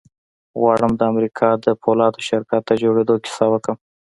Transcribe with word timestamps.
غواړم 0.59 0.91
د 0.95 1.01
امريکا 1.11 1.49
د 1.65 1.67
پولادو 1.83 2.25
شرکت 2.29 2.61
د 2.65 2.71
جوړېدو 2.83 3.15
کيسه 3.23 3.45
وکړم. 3.49 3.77